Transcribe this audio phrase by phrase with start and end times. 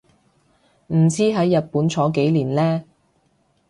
[0.87, 2.83] 唔知喺日本坐幾年呢